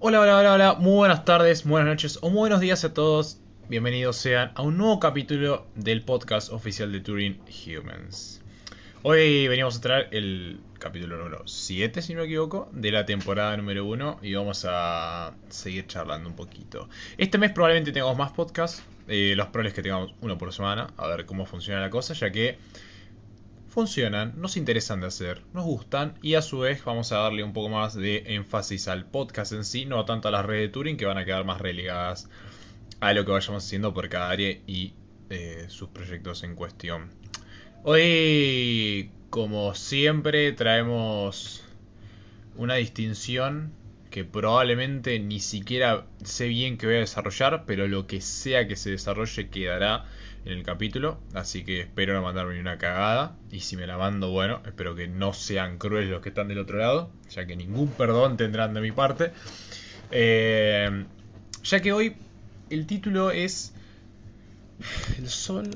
[0.00, 3.40] Hola, hola, hola, hola, muy buenas tardes, buenas noches o muy buenos días a todos.
[3.68, 8.40] Bienvenidos sean a un nuevo capítulo del podcast oficial de Turing Humans.
[9.02, 13.56] Hoy venimos a traer el capítulo número 7, si no me equivoco, de la temporada
[13.56, 16.88] número 1 y vamos a seguir charlando un poquito.
[17.16, 21.08] Este mes probablemente tengamos más podcasts, eh, los probables que tengamos uno por semana, a
[21.08, 22.56] ver cómo funciona la cosa, ya que
[23.78, 27.52] funcionan, nos interesan de hacer, nos gustan y a su vez vamos a darle un
[27.52, 30.96] poco más de énfasis al podcast en sí, no tanto a las redes de Turing
[30.96, 32.28] que van a quedar más relegadas
[32.98, 34.94] a lo que vayamos haciendo por cada área y
[35.30, 37.10] eh, sus proyectos en cuestión.
[37.84, 41.62] Hoy, como siempre, traemos
[42.56, 43.70] una distinción
[44.10, 48.76] que probablemente ni siquiera sé bien que voy a desarrollar, pero lo que sea que
[48.76, 50.06] se desarrolle quedará
[50.44, 54.30] en el capítulo, así que espero no mandarme una cagada, y si me la mando,
[54.30, 57.88] bueno, espero que no sean crueles los que están del otro lado, ya que ningún
[57.88, 59.32] perdón tendrán de mi parte.
[60.10, 61.04] Eh,
[61.62, 62.16] ya que hoy
[62.70, 63.74] el título es
[65.18, 65.70] El sol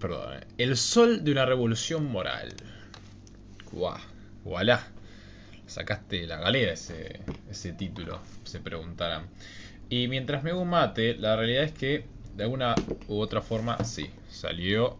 [0.00, 2.54] Perdón, eh, El sol de una revolución moral.
[3.72, 3.98] Guau,
[4.44, 4.93] voilà.
[5.66, 7.20] Sacaste la galera ese,
[7.50, 9.28] ese título, se preguntarán.
[9.88, 12.06] Y mientras me hago mate, la realidad es que
[12.36, 12.74] de alguna
[13.08, 14.98] u otra forma, sí, salió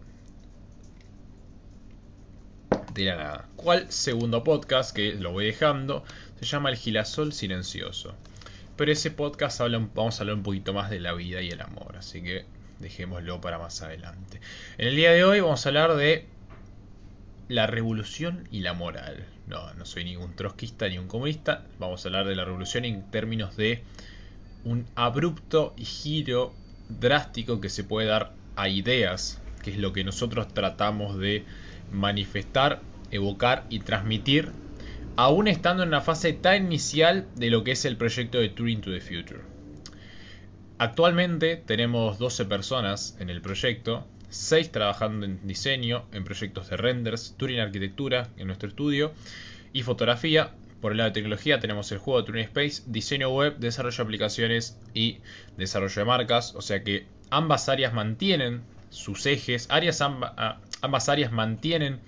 [2.93, 3.49] de la nada.
[3.57, 6.05] ¿Cuál segundo podcast que lo voy dejando?
[6.39, 8.15] Se llama El Gilasol Silencioso.
[8.77, 11.61] Pero ese podcast habla, vamos a hablar un poquito más de la vida y el
[11.61, 12.45] amor, así que
[12.79, 14.41] dejémoslo para más adelante.
[14.79, 16.27] En el día de hoy vamos a hablar de
[17.49, 19.27] la revolución y la moral.
[19.47, 21.65] No, no soy ningún trotskista ni un comunista.
[21.79, 23.83] Vamos a hablar de la revolución en términos de
[24.65, 26.55] un abrupto giro
[26.89, 31.45] drástico que se puede dar a ideas, que es lo que nosotros tratamos de
[31.93, 34.51] manifestar, evocar y transmitir,
[35.17, 38.81] aún estando en una fase tan inicial de lo que es el proyecto de Turing
[38.81, 39.43] to the Future.
[40.79, 47.35] Actualmente tenemos 12 personas en el proyecto, 6 trabajando en diseño, en proyectos de renders,
[47.37, 49.13] Turing Arquitectura en nuestro estudio
[49.73, 53.57] y fotografía, por el lado de tecnología tenemos el juego de Turing Space, diseño web,
[53.59, 55.21] desarrollo de aplicaciones y
[55.57, 56.55] desarrollo de marcas.
[56.57, 62.01] O sea que ambas áreas mantienen sus ejes, áreas ah, ambas áreas mantienen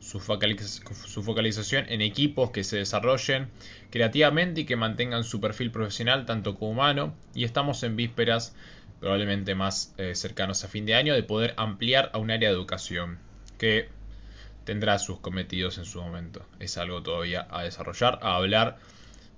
[0.00, 3.48] su, su focalización en equipos que se desarrollen
[3.90, 7.14] creativamente y que mantengan su perfil profesional tanto como humano.
[7.34, 8.54] Y estamos en vísperas
[9.02, 12.54] probablemente más eh, cercanos a fin de año de poder ampliar a un área de
[12.54, 13.18] educación
[13.58, 13.88] que
[14.64, 16.46] tendrá sus cometidos en su momento.
[16.60, 18.78] Es algo todavía a desarrollar, a hablar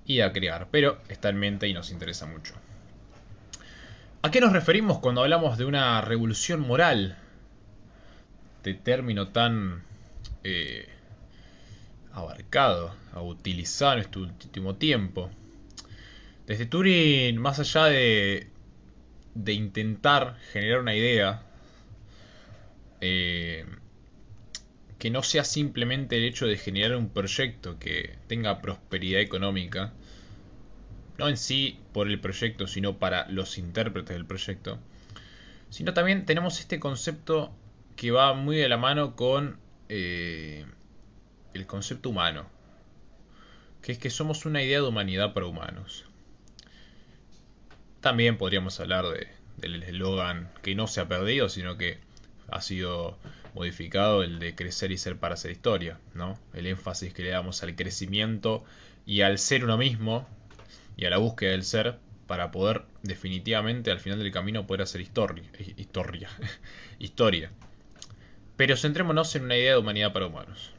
[0.05, 2.53] y a crear, pero está en mente y nos interesa mucho.
[4.21, 7.17] ¿A qué nos referimos cuando hablamos de una revolución moral?
[8.65, 9.83] De término tan
[10.43, 10.91] eh,
[12.13, 15.31] abarcado, a utilizar en este último tiempo.
[16.47, 18.53] Desde Turing, más allá de,
[19.35, 21.43] de intentar generar una idea,
[23.01, 23.67] eh,
[24.99, 29.93] que no sea simplemente el hecho de generar un proyecto que tenga prosperidad económica,
[31.19, 34.79] no en sí por el proyecto, sino para los intérpretes del proyecto,
[35.69, 37.53] sino también tenemos este concepto
[37.97, 39.59] que va muy de la mano con
[39.89, 40.65] eh,
[41.53, 42.47] el concepto humano,
[43.83, 46.07] que es que somos una idea de humanidad para humanos.
[48.05, 51.97] También podríamos hablar de, del eslogan que no se ha perdido, sino que
[52.51, 53.17] ha sido
[53.55, 56.39] modificado el de crecer y ser para hacer historia, ¿no?
[56.53, 58.63] El énfasis que le damos al crecimiento
[59.07, 60.29] y al ser uno mismo
[60.99, 65.01] y a la búsqueda del ser para poder definitivamente al final del camino poder hacer
[65.01, 65.45] historia,
[65.79, 66.29] historia,
[66.99, 67.53] historia.
[68.59, 70.73] Pero centrémonos en una idea de humanidad para humanos.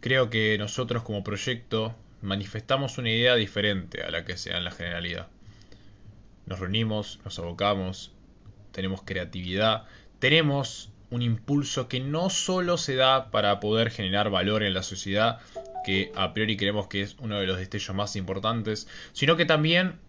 [0.00, 4.72] Creo que nosotros como proyecto manifestamos una idea diferente a la que sea en la
[4.72, 5.28] generalidad.
[6.50, 8.12] Nos reunimos, nos abocamos,
[8.72, 9.84] tenemos creatividad,
[10.18, 15.38] tenemos un impulso que no solo se da para poder generar valor en la sociedad,
[15.84, 20.00] que a priori creemos que es uno de los destellos más importantes, sino que también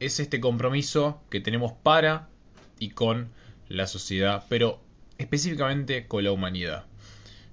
[0.00, 2.30] es este compromiso que tenemos para
[2.78, 3.30] y con
[3.68, 4.80] la sociedad, pero
[5.18, 6.86] específicamente con la humanidad.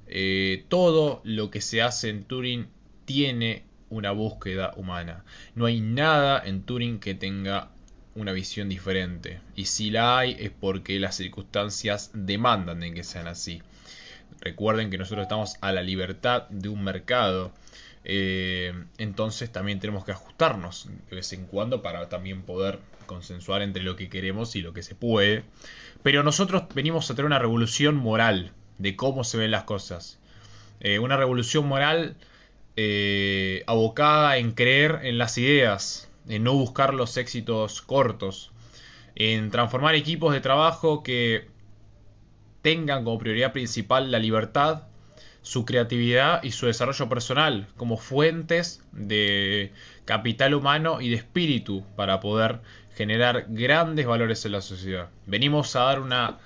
[0.07, 2.69] Eh, todo lo que se hace en Turing
[3.03, 5.25] tiene una búsqueda humana.
[5.55, 7.71] No hay nada en Turing que tenga
[8.15, 9.41] una visión diferente.
[9.55, 13.61] Y si la hay es porque las circunstancias demandan de que sean así.
[14.41, 17.51] Recuerden que nosotros estamos a la libertad de un mercado.
[18.05, 23.83] Eh, entonces también tenemos que ajustarnos de vez en cuando para también poder consensuar entre
[23.83, 25.43] lo que queremos y lo que se puede.
[26.03, 30.19] Pero nosotros venimos a tener una revolución moral de cómo se ven las cosas.
[30.79, 32.15] Eh, una revolución moral
[32.77, 38.51] eh, abocada en creer en las ideas, en no buscar los éxitos cortos,
[39.15, 41.49] en transformar equipos de trabajo que
[42.61, 44.83] tengan como prioridad principal la libertad,
[45.41, 49.73] su creatividad y su desarrollo personal como fuentes de
[50.05, 52.59] capital humano y de espíritu para poder
[52.95, 55.09] generar grandes valores en la sociedad.
[55.25, 56.37] Venimos a dar una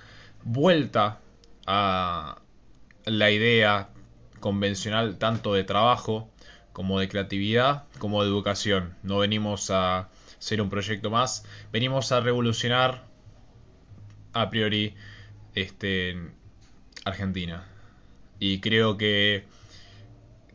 [0.43, 1.19] vuelta
[1.65, 2.39] a
[3.05, 3.89] la idea
[4.39, 6.29] convencional tanto de trabajo
[6.73, 8.95] como de creatividad como de educación.
[9.03, 10.09] No venimos a
[10.39, 13.05] ser un proyecto más, venimos a revolucionar
[14.33, 14.95] a priori
[15.55, 16.17] este,
[17.05, 17.65] Argentina.
[18.39, 19.45] Y creo que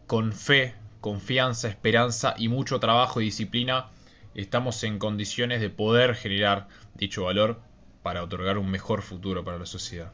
[0.06, 3.86] con fe, confianza, esperanza y mucho trabajo y disciplina
[4.34, 7.60] estamos en condiciones de poder generar dicho valor
[8.02, 10.12] para otorgar un mejor futuro para la sociedad.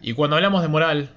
[0.00, 1.10] Y cuando hablamos de moral,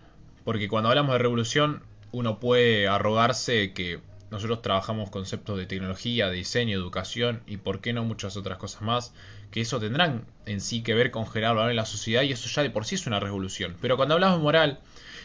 [0.45, 4.00] porque cuando hablamos de revolución uno puede arrogarse que
[4.30, 8.81] nosotros trabajamos conceptos de tecnología, de diseño, educación y por qué no muchas otras cosas
[8.81, 9.13] más,
[9.51, 12.50] que eso tendrán en sí que ver con generar valor en la sociedad y eso
[12.50, 13.75] ya de por sí es una revolución.
[13.81, 14.80] Pero cuando hablamos de moral,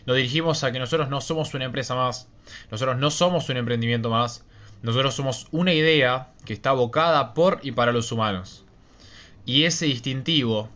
[0.06, 2.28] nos dirigimos a que nosotros no somos una empresa más,
[2.70, 4.44] nosotros no somos un emprendimiento más,
[4.82, 8.64] nosotros somos una idea que está abocada por y para los humanos.
[9.44, 10.68] Y ese distintivo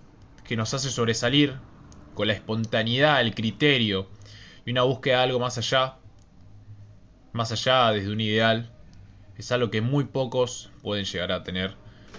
[0.44, 1.54] que nos hace sobresalir
[2.14, 4.08] con la espontaneidad, el criterio
[4.66, 5.94] y una búsqueda de algo más allá,
[7.32, 8.68] más allá desde un ideal,
[9.38, 11.74] es algo que muy pocos pueden llegar a tener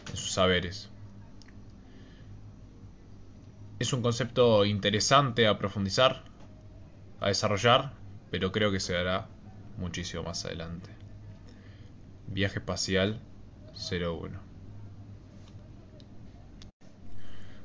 [0.10, 0.90] en sus saberes.
[3.80, 6.24] Es un concepto interesante a profundizar,
[7.20, 7.92] a desarrollar,
[8.32, 9.28] pero creo que se dará
[9.78, 10.90] muchísimo más adelante.
[12.28, 13.20] Viaje espacial
[13.92, 14.40] 01.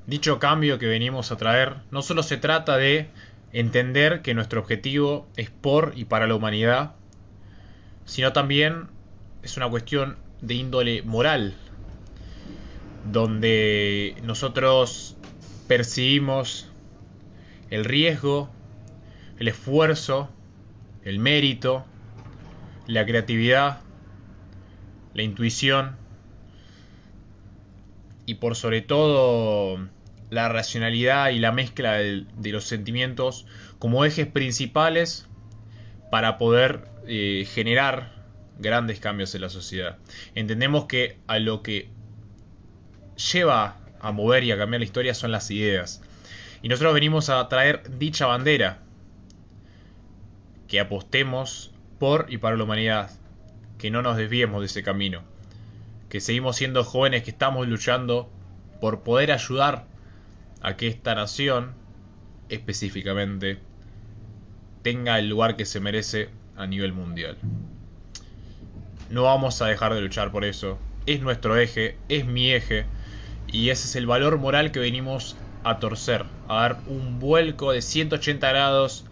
[0.06, 3.08] Dicho cambio que venimos a traer no solo se trata de
[3.52, 6.94] entender que nuestro objetivo es por y para la humanidad,
[8.04, 8.88] sino también
[9.42, 11.54] es una cuestión de índole moral,
[13.10, 15.16] donde nosotros
[15.68, 16.68] percibimos
[17.70, 18.50] el riesgo,
[19.38, 20.30] el esfuerzo,
[21.04, 21.84] el mérito,
[22.86, 23.80] la creatividad,
[25.14, 25.96] la intuición
[28.26, 29.78] y por sobre todo
[30.32, 33.44] la racionalidad y la mezcla de, los sentimientos
[33.78, 35.26] como ejes principales
[36.10, 38.14] para poder eh, generar
[38.58, 39.98] grandes cambios en la sociedad.
[40.34, 41.90] Entendemos que a lo que
[43.32, 46.00] lleva a mover y a cambiar la historia son las ideas.
[46.62, 48.78] Y nosotros venimos a traer dicha bandera.
[50.66, 53.10] Que apostemos por y para la humanidad.
[53.76, 55.24] Que no nos desviemos de ese camino.
[56.08, 58.30] Que seguimos siendo jóvenes que estamos luchando
[58.80, 59.91] por poder ayudar
[60.62, 61.74] a que esta nación
[62.48, 63.58] específicamente
[64.82, 67.36] tenga el lugar que se merece a nivel mundial.
[69.10, 70.78] No vamos a dejar de luchar por eso.
[71.06, 72.86] Es nuestro eje, es mi eje.
[73.48, 77.82] Y ese es el valor moral que venimos a torcer, a dar un vuelco de
[77.82, 79.04] 180 grados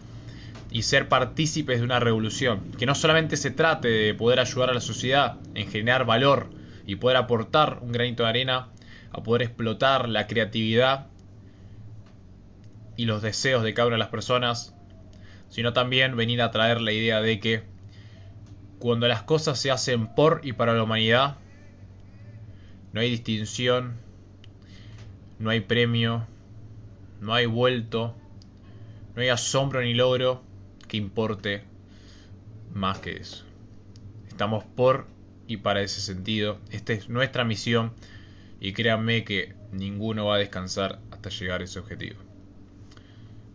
[0.70, 2.72] y ser partícipes de una revolución.
[2.78, 6.50] Que no solamente se trate de poder ayudar a la sociedad en generar valor
[6.86, 8.68] y poder aportar un granito de arena
[9.12, 11.08] a poder explotar la creatividad
[13.00, 14.74] y los deseos de cada una de las personas
[15.48, 17.62] sino también venir a traer la idea de que
[18.78, 21.38] cuando las cosas se hacen por y para la humanidad,
[22.92, 23.96] no hay distinción,
[25.38, 26.26] no hay premio,
[27.20, 28.14] no hay vuelto,
[29.16, 30.42] no hay asombro ni logro
[30.86, 31.64] que importe
[32.72, 33.44] más que eso.
[34.28, 35.06] Estamos por
[35.46, 36.58] y para ese sentido.
[36.70, 37.92] Esta es nuestra misión
[38.60, 42.29] y créanme que ninguno va a descansar hasta llegar a ese objetivo.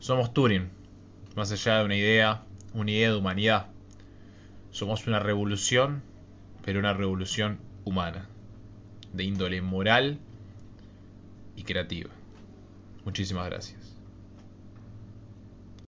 [0.05, 0.69] Somos Turing
[1.35, 2.43] más allá de una idea,
[2.75, 3.69] una idea de humanidad.
[4.69, 6.03] Somos una revolución,
[6.63, 8.29] pero una revolución humana,
[9.13, 10.19] de índole moral
[11.55, 12.11] y creativa.
[13.03, 13.84] Muchísimas gracias.